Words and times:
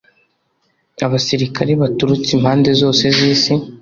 Abasirikare 1.05 1.71
baturutse 1.81 2.29
impande 2.37 2.69
zose 2.81 3.03
zisi 3.17 3.53